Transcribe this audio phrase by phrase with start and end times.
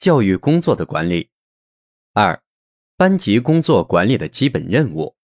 [0.00, 1.28] 教育工作的管理。
[2.14, 2.42] 二、
[2.96, 5.14] 班级工作管理的基本任务。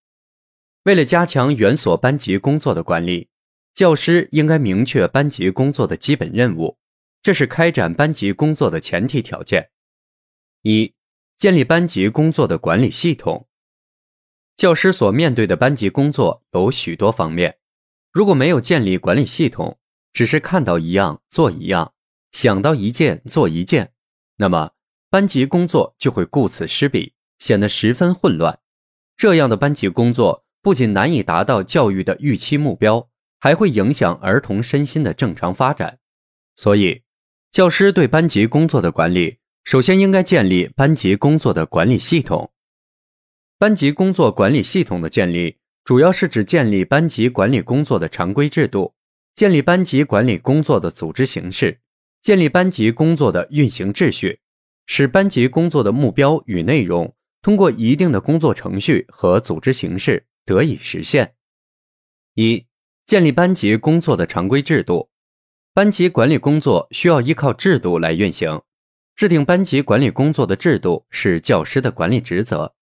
[0.83, 3.31] 为了加强园所班级工作的管理，
[3.73, 6.77] 教师应该明确班级工作的基本任务，
[7.23, 9.71] 这是开展班级工作的前提条件。
[10.61, 10.95] 一、
[11.39, 13.49] 建立班级工作的管理系统。
[14.57, 17.59] 教师所面对的班级工作有许多方面，
[18.13, 19.79] 如果没有建立管理系统，
[20.13, 21.95] 只是看到一样做一样。
[22.33, 23.93] 想到一件做一件，
[24.37, 24.73] 那么
[25.09, 28.59] 班级工作就会顾此失彼，显得十分混乱。
[29.17, 33.09] 这样的班级工作不仅难以达到教育的预期目标，
[33.39, 35.99] 还会影响儿童身心的正常发展。
[36.57, 37.03] 所以，
[37.53, 42.51] 教师对班级工作的管理，首先应该建立班级工作的管理系统。
[43.59, 48.95] 班级工作管理系统的建立，主要是指建立班级管理工作的常规制度，
[49.35, 51.81] 建立班级管理工作的组织形式。
[52.23, 54.41] 建立班级工作的运行秩序，
[54.87, 61.35] 使班级工作的目标与内容通过一定的工作程序和组织形式得以实现。
[62.35, 62.67] 一、
[63.05, 65.11] 建立班级工作的常规制度。
[65.73, 68.63] 班级管理工作需要依靠制度来运行。
[69.15, 72.75] 制定班级管理工作的制度是教师的管理职责。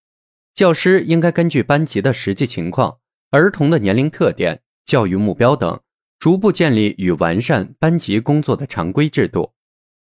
[0.52, 2.98] 教师应该根据班级的实际情况、
[3.30, 5.80] 儿童的年龄特点、教育目标等。
[6.24, 9.52] 逐步建立与完善班级工作的常规制度。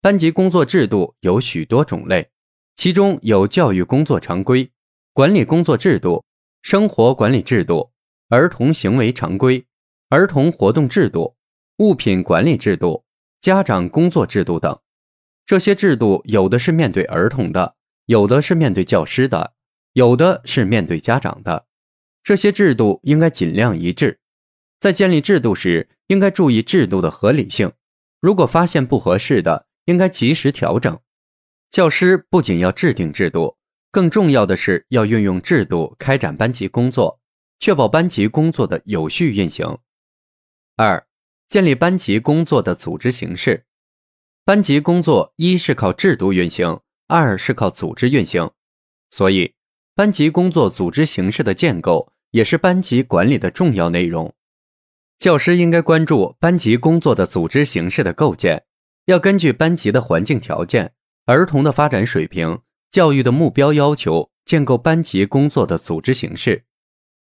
[0.06, 2.30] 班级工作制度有许多种类，
[2.76, 4.70] 其中有教育工作常规、
[5.12, 6.24] 管理工作制度、
[6.62, 7.90] 生活管理制度、
[8.28, 9.66] 儿童行为常规、
[10.10, 11.34] 儿童活动制度、
[11.78, 13.04] 物品管理制度、
[13.40, 14.78] 家长工作制度等。
[15.44, 17.74] 这些制度有的是面对儿童的，
[18.04, 19.54] 有的是面对教师的，
[19.94, 21.66] 有的是面对家长的。
[22.22, 24.20] 这些制度应该尽量一致。
[24.78, 27.72] 在建立制度时，应该注意制度的合理性。
[28.20, 30.96] 如果发现不合适的，应该及时调整。
[31.70, 33.56] 教师不仅要制定制度，
[33.90, 37.20] 更重要的是要运用制度开展班级工作，
[37.58, 39.78] 确保班级工作的有序运行。
[40.76, 41.06] 二、
[41.48, 43.64] 建立班级工作的组织形式。
[44.44, 48.50] 班级工作一是靠制度运行，二是靠组织运行，
[49.10, 49.54] 所以
[49.94, 54.32] 班级工作组织形式的建构也是班级管理的重要内容。
[55.18, 58.64] 教师应该关注班级工作的组织形式的构建，
[59.06, 60.92] 要根据班级的环境条件、
[61.26, 66.64] 儿童的发展水平、教育的目标要求，建构班级工作的组织形式。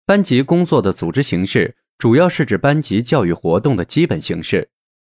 [0.04, 4.68] 班级工作的组织形式主要是指班级教育活动的基本形式，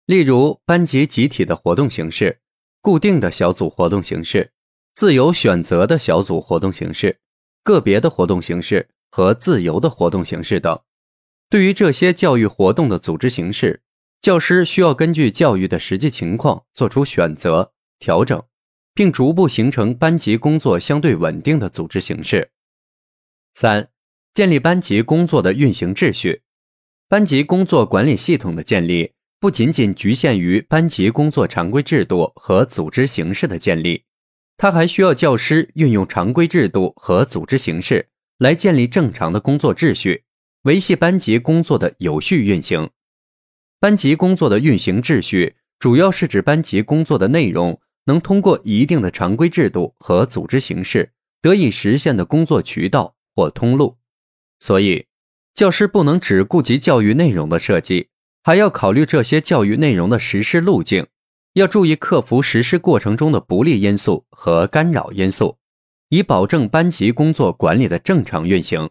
[0.05, 2.41] 例如班级集体的活动形式、
[2.83, 4.53] 固定的小组活动形式、
[4.93, 7.21] 自由选择的小组活动形式、
[7.63, 10.79] 个别的活动形式和自由的活动形式等。
[11.49, 13.81] 对于这些教育活动的组织形式，
[14.21, 18.43] 教师需要根据教育的实际情况做出选择、调整，
[18.93, 22.51] 并逐步形成班级工作相对稳定的组织形式。
[23.55, 23.89] 三、
[24.35, 26.43] 建立班级工作的运行秩序。
[27.09, 34.05] 班级工作管理系统的建立不仅仅局限于班级工作常规制度和组织形式的建立，
[34.59, 40.25] 它还需要教师运用常规制度和组织形式来建立正常的工作秩序。
[40.65, 42.91] 维系班级工作的有序运行。
[43.81, 53.97] 班级工作的运行秩序，主要是指班级工作的内容能通过一定的常规制度和组织形式得以实现的工作渠道或通路。
[54.59, 55.07] 所以，
[55.55, 58.09] 教师不能只顾及教育内容的设计，
[58.43, 61.07] 还要考虑这些教育内容的实施路径，
[61.55, 65.57] 要注意克服实施过程中的不利因素和干扰因素，
[66.11, 68.91] 以保证班级工作管理的正常运行。